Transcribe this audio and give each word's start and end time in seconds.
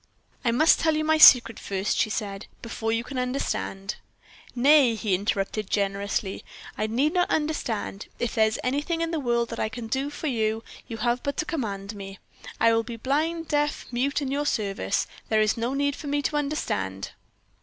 "I 0.43 0.49
must 0.49 0.79
tell 0.79 0.95
you 0.95 1.03
my 1.03 1.19
secret 1.19 1.59
first," 1.59 1.95
she 1.95 2.09
said, 2.09 2.47
"before 2.63 2.91
you 2.91 3.03
can 3.03 3.19
understand" 3.19 3.97
"Nay," 4.55 4.95
he 4.95 5.13
interrupted, 5.13 5.69
generously, 5.69 6.43
"I 6.75 6.87
need 6.87 7.13
not 7.13 7.29
understand. 7.29 8.07
If 8.17 8.33
there 8.33 8.47
is 8.47 8.59
anything 8.63 9.01
in 9.01 9.11
the 9.11 9.19
world 9.19 9.49
that 9.49 9.59
I 9.59 9.69
can 9.69 9.85
do 9.85 10.09
for 10.09 10.25
you, 10.25 10.63
you 10.87 10.97
have 10.97 11.21
but 11.21 11.37
to 11.37 11.45
command 11.45 11.93
me. 11.95 12.17
I 12.59 12.73
will 12.73 12.81
be 12.81 12.97
blind, 12.97 13.47
deaf, 13.47 13.85
mute, 13.91 14.23
in 14.23 14.31
your 14.31 14.47
service. 14.47 15.05
There 15.29 15.39
is 15.41 15.55
no 15.55 15.75
need 15.75 15.95
for 15.95 16.07
me 16.07 16.23
to 16.23 16.35
understand." 16.35 17.11